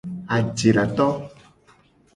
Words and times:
Ajedato. 0.35 1.07